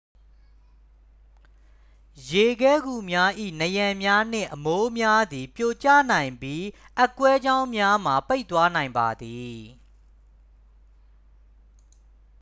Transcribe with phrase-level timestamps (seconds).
[2.31, 6.63] ရေခဲဂူများ၏ နံရံများနှင့် အမိုးများသည် ပြိုကျနိုင်ပြီး
[6.97, 9.55] အက်ကွဲကြောင်းများမှာ ပိတ်သွားနိုင်ပါသည်